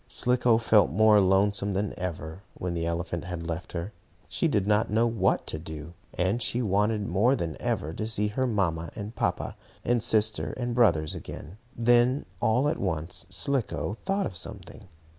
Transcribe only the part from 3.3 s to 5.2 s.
left her. She did not know